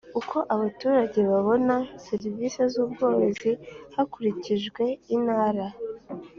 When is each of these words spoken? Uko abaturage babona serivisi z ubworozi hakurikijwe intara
Uko 0.19 0.37
abaturage 0.55 1.19
babona 1.31 1.75
serivisi 2.05 2.61
z 2.71 2.73
ubworozi 2.83 3.51
hakurikijwe 3.95 4.83
intara 5.15 5.65